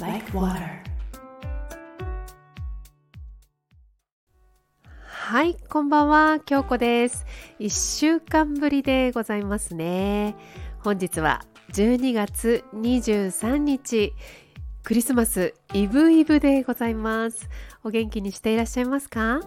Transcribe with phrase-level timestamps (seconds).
[0.00, 0.84] like water.
[5.06, 6.38] はいこんばんは。
[6.40, 7.24] 京子です。
[7.58, 10.36] 1週間ぶりでございますね。
[10.80, 14.12] 本日は12月23日
[14.82, 17.48] クリスマスイブイブでございます。
[17.82, 19.40] お元気にしていらっしゃいますか？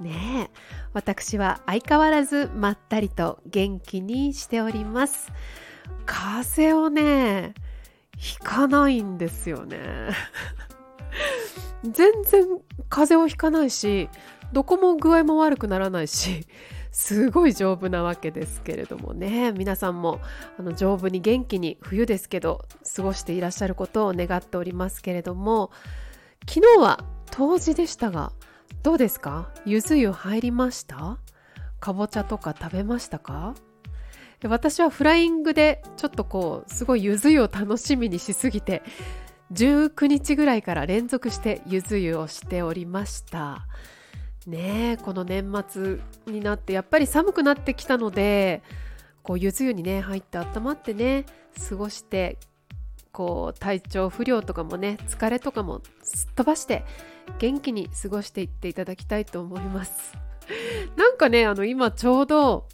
[0.00, 0.50] ねえ。
[0.92, 5.32] 私は相変わらずまったりと元気にしております。
[6.06, 7.54] 風をね
[8.22, 9.80] ひかないんですよね。
[11.82, 12.46] 全然
[12.88, 14.08] 風邪をひかないし
[14.52, 16.46] どこも具合も悪くならないし
[16.92, 19.50] すごい丈夫なわけですけれどもね。
[19.50, 20.20] 皆さんも
[20.56, 22.64] あの丈夫に元気に冬ですけど
[22.94, 25.72] 過ごしていらっしゃることを願っておりますけれども
[26.48, 28.32] 昨日は冬至でしたが
[28.84, 29.50] どうですか？
[29.64, 31.18] ゆず湯入りました？
[31.80, 33.54] かぼちゃとか食べましたか？
[34.48, 38.82] 私はフライングでちょっとこうすごいゆず湯を楽しみにしすぎて
[39.52, 43.66] 19日ぐらいから連続してゆず湯をしておりました。
[44.46, 48.62] ねえこの年末になってやっぱり寒くなってきたので
[49.22, 51.26] こうゆず湯にね入って温まってね
[51.68, 52.38] 過ごして
[53.12, 56.84] こう体調不良とかもね疲れとかもすっ飛ばして
[57.38, 60.12] 元気に過ごしていっていただきたいと思います。
[60.96, 62.66] なんかねあの今ちょうど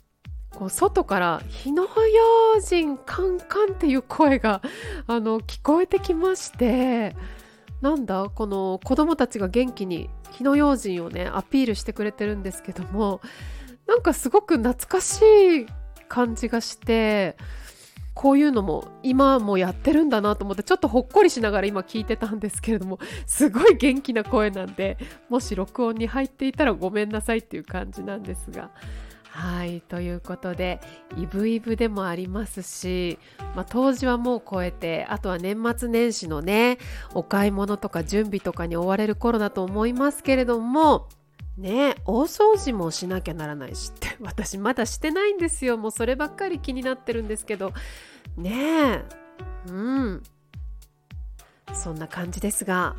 [0.59, 4.61] こう外から火の用心カンカンっていう声が
[5.07, 7.15] あの聞こえてきまして
[7.81, 13.21] なんだこの子供たちが元気に火の用心をねアピールしてくれてるんですけども
[13.87, 15.23] なんかすごく懐かし
[15.61, 15.67] い
[16.09, 17.37] 感じがして
[18.13, 24.99] こういうのも今もやってるんだなと思ってちょっとほっこりしながら今聞いてたんですけれどもすごい元気な声なんで
[25.29, 28.73] もし録音に入っていたらごめんなさいっていう感じなんですが。
[29.31, 30.81] はいということで
[31.17, 33.19] イブイブでもありますし、
[33.55, 36.79] まあ、当時はもう超えてあとは年末年始のね
[37.15, 41.09] お買い物とか準備とかに追われる頃だと思いますけれども
[41.57, 45.77] ね大掃除もしなきゃならないしって 私まだしてないんですよ。
[45.77, 47.73] もうそればっかり気になってるんですけど
[48.37, 49.05] ねえ
[49.69, 50.23] うん。
[51.75, 52.97] そんな感じですが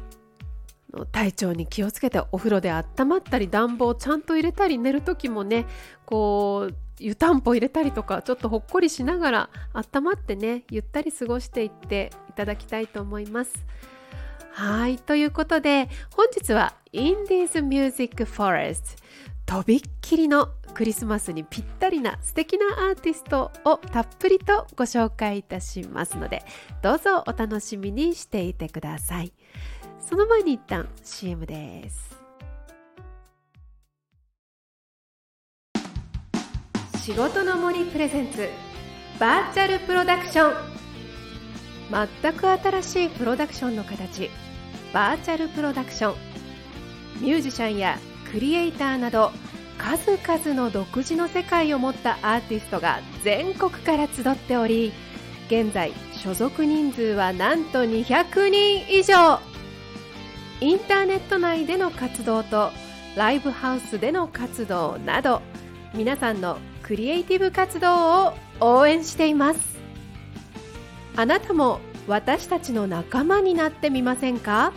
[1.11, 5.65] 体調に気をつけてお風呂で温まったり暖房をちゃんと入れたり寝る時もね
[6.05, 13.65] こう湯たんぽ入れたりとかちょっとほっこりしながら温まってねゆったり過ごしていっていただきたいと思います。
[14.51, 18.97] はいということで本日は Indies Music Forest
[19.45, 26.43] とびっきりのクリスマスにぴったりな素敵なアーティストをたっぷりとご紹介いたしますので
[26.81, 29.31] どうぞお楽しみにしていてください。
[30.09, 32.17] その前に一旦 CM です。
[36.97, 38.49] 仕事の森プレゼンツ
[39.19, 40.53] バーチャルプロダクション。
[42.23, 44.31] 全く新しいプロダクションの形
[44.93, 46.15] バーチャルプロダクション。
[47.21, 47.99] ミュージシャンや
[48.31, 49.31] クリエイターなど
[49.77, 54.91] 数々の独自の世界を持ったアーティストが全国から集っており
[55.49, 59.48] 現在所属人数はなんと200人以上。
[60.61, 62.71] インターネット内での活動と
[63.15, 65.41] ライブハウスでの活動など
[65.93, 69.79] 皆さんのクリエイティブ活動を応援しています。
[71.15, 74.73] あなたも私たちの仲間になってみませんか？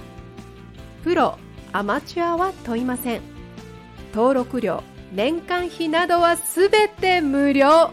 [1.03, 1.37] プロ
[1.73, 3.21] アマチュアは問いません。
[4.15, 7.91] 登録料年間費などはすべて無料。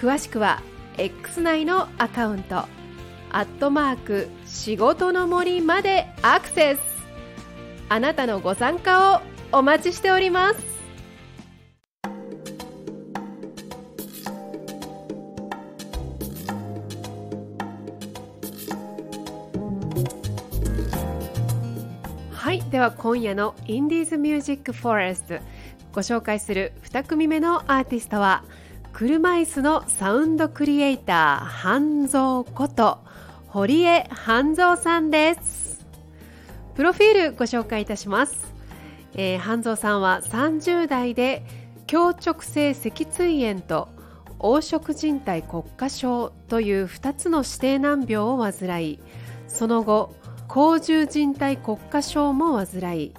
[0.00, 0.60] 詳しくは
[0.98, 2.56] X 内のアカウント
[3.30, 6.80] アットマーク仕事の森までアクセス。
[7.88, 9.20] あなたのご参加を
[9.50, 10.60] お待ちしております。
[22.30, 25.34] はいでは今夜のインディーズミュージックフォレスト
[25.92, 28.44] ご紹介する2組目のアーティストは
[28.92, 32.98] 車椅子のサウンドクリエイター半蔵こと
[33.52, 35.84] 堀江半蔵さんです。
[36.74, 38.50] プロフィールご紹介いたします、
[39.12, 41.44] えー、半蔵さんは30代で
[41.86, 43.90] 強直性脊椎炎と
[44.40, 48.98] 黄色人体骨化症という2つの指定難病を患い
[49.48, 50.14] その後
[50.48, 53.12] 甲状人体骨化症も患い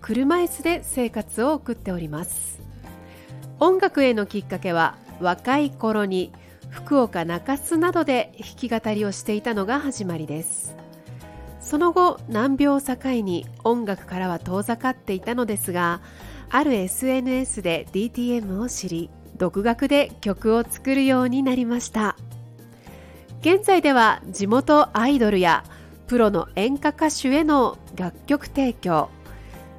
[0.00, 2.60] 車椅子で生活を送っております。
[3.58, 6.32] 音楽へのきっかけは若い頃に
[6.70, 10.74] 福岡中洲などで弾き語りをしていたのが始まりです。
[11.60, 16.00] その後難病を境に音楽からは遠ざかっていたのですが
[16.48, 22.16] ある SNS で DTM を知り独学で曲を作るようになりました。
[23.40, 25.64] 現在では地元アイドルや
[26.08, 29.08] プロの演歌歌手への楽曲提供。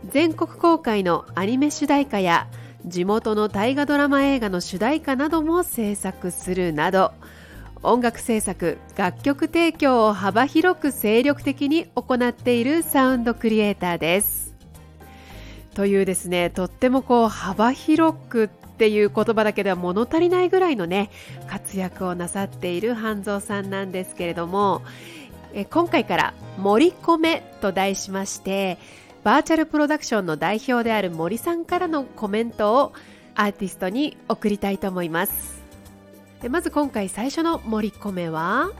[0.10, 2.48] 全国公開のアニメ主題歌や
[2.86, 7.12] 地元の大河ドラマ映画の主題歌なども制作するなど
[7.84, 14.54] 音楽制作楽曲提供を幅広く精力的に行っているサウンドクリエイターです。
[15.74, 21.10] というですねとってもこう幅広くっていう言葉だけでは物足りないぐらいのね
[21.48, 24.82] 活躍をなさっている半蔵さんなんですけれども
[25.54, 28.80] え今回から「森米」と題しまして
[29.24, 32.94] バーチャルプロダクションの代表である森さんからのコメントを
[33.36, 35.62] アーティストに送りたいと思います。
[36.50, 38.72] まず今回最初の森米は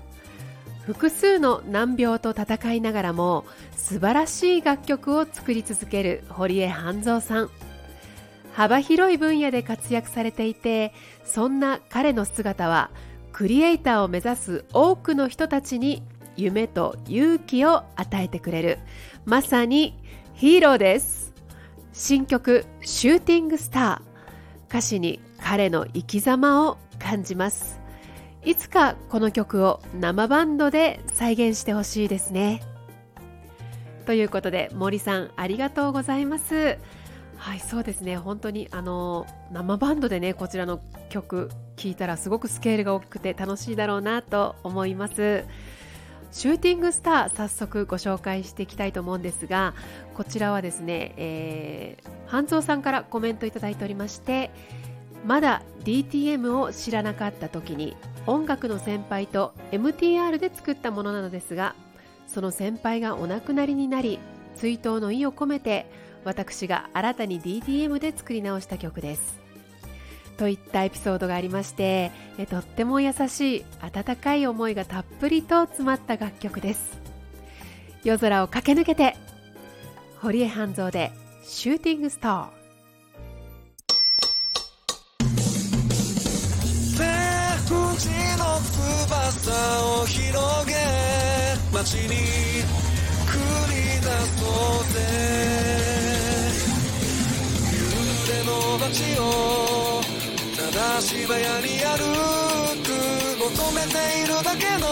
[0.88, 3.46] 複数の難病と戦いながらも
[3.76, 7.50] 素晴らしい楽曲を作り続ける堀江半蔵さん。
[8.54, 10.92] 幅広い分野で活躍されていて
[11.24, 12.90] そんな彼の姿は
[13.32, 16.04] クリエイターを目指す多くの人たちに
[16.36, 18.80] 夢と勇気を与えてくれる。
[19.26, 19.96] まさに
[20.34, 21.34] ヒーローです。
[21.94, 24.12] 新曲「シューティングスター」
[24.70, 27.80] 歌詞に彼の生き様を感じます。
[28.44, 32.62] いつかこの曲を生バンドで再現してほしいですね。
[34.06, 36.78] ということで森さんありがとうございます。
[37.38, 38.18] はいそうですね。
[38.18, 40.80] 本当にあの生バンドでねこちらの
[41.10, 45.46] 曲聴いたらすごくスケールが大きくて楽しいだろうなと思います。
[46.32, 49.74] シューティングスター早速ご紹介していきたいと思うんですが
[50.14, 54.50] こちらはですね、えー、半蔵さんからコメントいただいておりまして
[55.26, 57.98] まだ DTM を知らなかった時に
[58.28, 61.76] 音楽の先輩と MTR で作ったものなのですが
[62.28, 64.20] その先輩がお亡くなりになり
[64.56, 65.86] 追悼の意を込めて
[66.24, 69.41] 私が新たに DTM で作り直した曲です。
[70.42, 77.00] といったエピソードがありましてえとっても優しい温かい思いがたっぷりと詰まった楽曲です。
[78.04, 79.16] 夜空を駆け抜けて
[80.20, 81.12] 堀江半蔵で
[81.44, 82.62] シューティングスター
[89.38, 89.52] 翼
[90.02, 90.74] を広げ
[91.72, 92.16] 街に
[93.28, 93.38] 繰
[93.70, 94.10] り出
[94.40, 94.50] そ
[94.82, 94.98] うぜ。
[97.72, 97.78] 夕
[98.26, 98.90] 暮れの街
[99.20, 99.61] を
[100.82, 102.02] ただ芝屋に歩
[102.82, 102.90] く
[103.38, 103.94] 求めて
[104.24, 104.88] いるだけの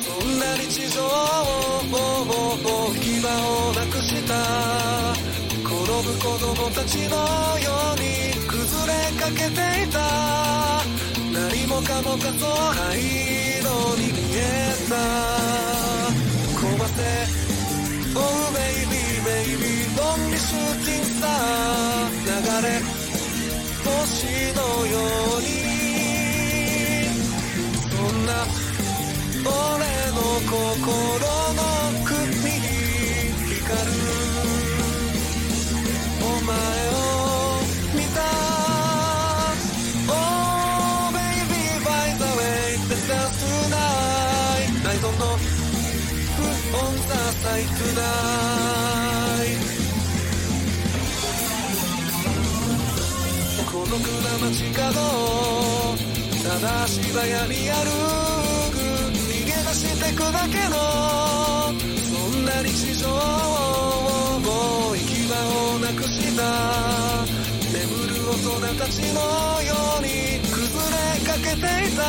[0.00, 4.32] そんな日常を行き場をなくした
[5.52, 7.16] 転ぶ子供たちの
[7.60, 10.80] ように崩れかけていた
[11.30, 12.96] 何もかもかそう灰
[13.60, 13.68] 色
[13.98, 14.96] に見えた
[16.56, 17.44] 壊せ
[18.16, 18.20] Oh
[18.54, 21.94] baby baby don't be shooting star.
[22.24, 22.83] 流れ
[24.14, 24.94] 昔のよ
[25.38, 25.48] うに
[27.90, 28.46] そんな
[29.44, 29.50] 俺
[30.12, 30.16] の
[30.46, 30.54] 心
[31.54, 31.58] の
[32.04, 32.14] 首
[32.46, 32.62] に
[33.56, 33.92] 光る
[36.22, 36.54] お前
[36.90, 36.94] を
[37.92, 38.16] 見た
[40.06, 40.12] Oh
[41.10, 43.10] baby by the way this is
[43.42, 45.18] tonight ナイトの
[46.36, 46.38] 不
[46.72, 46.78] 穏
[47.08, 47.10] さ
[47.42, 48.53] 最高だ
[53.94, 54.90] 孤独な街角
[56.42, 57.86] ただ芝屋に歩
[58.72, 58.78] く
[59.14, 60.74] 逃げ出してくだけの
[62.02, 63.12] そんな日常を
[64.40, 65.38] もう行き場
[65.76, 66.42] をなくした
[67.70, 69.70] 眠る大人たちのよ
[70.00, 72.02] うに崩れかけていた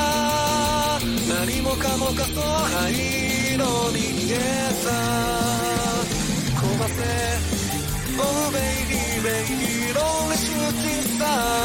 [1.38, 2.44] 何もかもかそう
[2.82, 2.94] 灰
[3.54, 3.62] 色
[3.92, 4.34] に見え
[4.84, 4.90] た
[6.60, 7.46] 壊せ
[8.18, 11.65] Oh baby baby lonely shooting star.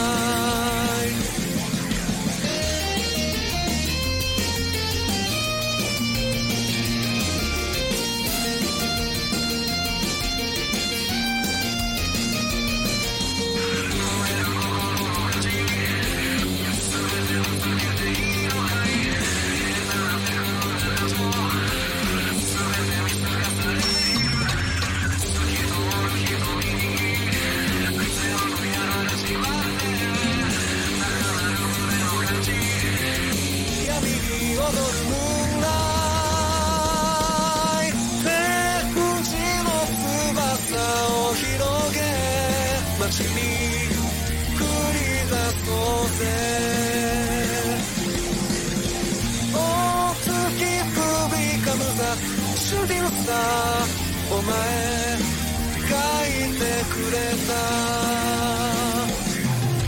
[54.43, 57.17] 前書いてくれ
[57.47, 57.53] た。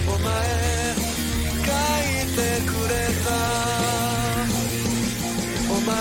[0.08, 0.32] お前
[1.60, 2.94] 書いてくれ
[3.24, 3.28] た。
[5.70, 5.92] お前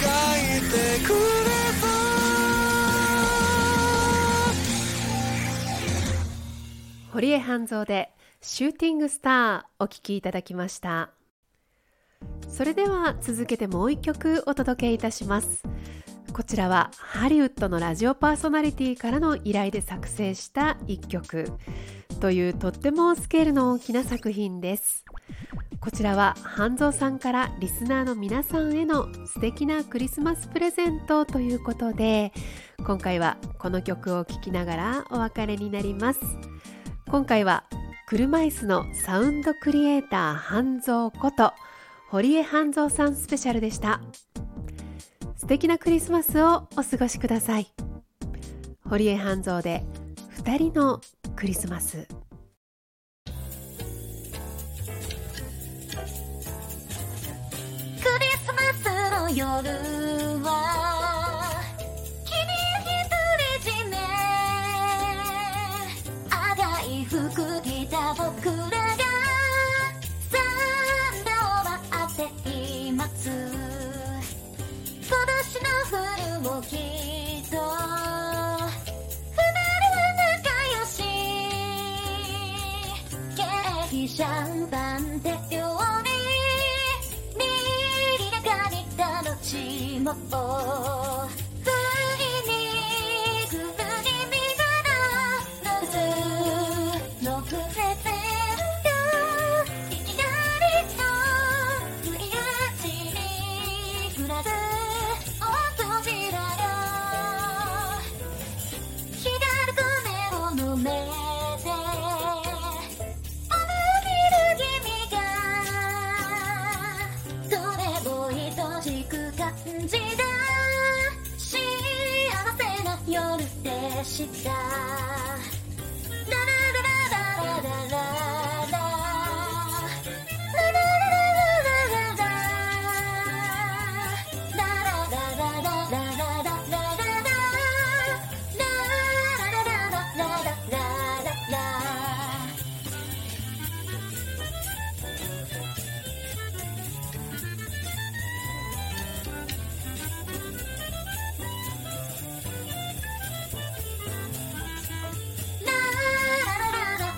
[0.00, 0.06] 書
[0.36, 1.16] いてくれ
[1.80, 1.84] た。
[7.12, 8.10] 堀江半蔵で
[8.42, 11.10] シューティングスターお聴きいただきました。
[12.48, 15.64] それでは続けてもう一曲お届けいたします。
[16.36, 21.50] こちらはハリウッドのラジオパーソナリティからの依頼で作成した一曲。
[22.20, 25.06] というとってもスケールの大きな作品です。
[25.80, 32.34] こちらは半蔵さんからリスナーの皆さんへの素敵なクリスマスプレゼントということで
[32.84, 36.20] 今回はこの曲を聴きながらお別れになります。
[37.08, 37.64] 今回は
[38.06, 41.54] 車椅子のサウンドクリエイター半蔵こと
[42.10, 44.02] 堀江半蔵さんスペシャルでした。
[45.36, 47.66] 素敵なクリスマスをお過ごしください。
[48.88, 49.84] 堀江半蔵で
[50.30, 51.00] 二人の
[51.34, 52.06] クリスマス。
[52.06, 52.12] ク
[53.24, 53.34] リ
[58.38, 58.90] スマス
[59.20, 60.25] の夜。
[90.32, 90.45] oh.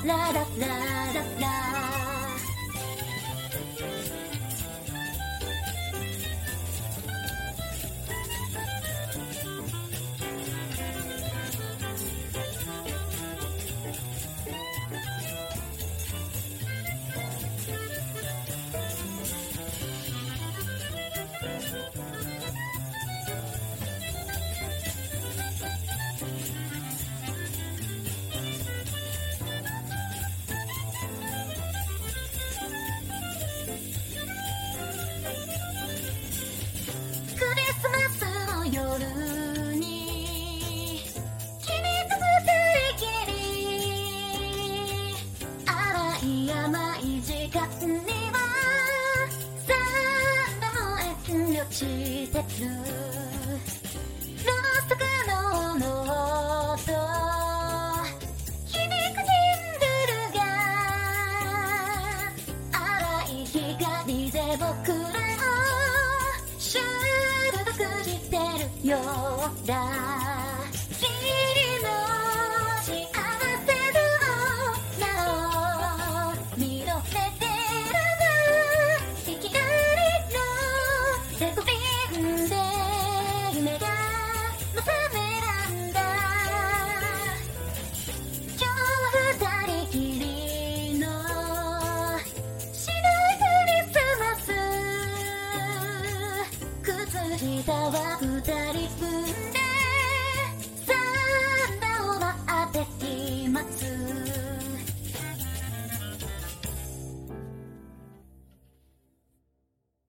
[0.08, 0.97] la la la.